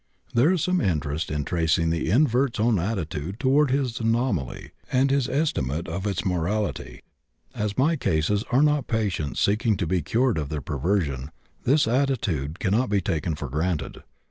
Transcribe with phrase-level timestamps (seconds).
[0.33, 5.29] There is some interest in tracing the invert's own attitude toward his anomaly, and his
[5.29, 7.01] estimate of its morality.
[7.53, 11.29] As my cases are not patients seeking to be cured of their perversion,
[11.65, 14.01] this attitude cannot be taken for granted.